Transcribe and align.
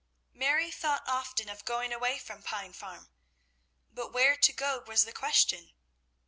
Mary 0.33 0.71
thought 0.71 1.07
often 1.07 1.47
of 1.47 1.63
going 1.63 1.93
away 1.93 2.17
from 2.17 2.41
Pine 2.41 2.73
Farm, 2.73 3.11
but 3.93 4.11
where 4.11 4.35
to 4.35 4.51
go 4.51 4.79
was 4.87 5.05
the 5.05 5.13
question. 5.13 5.73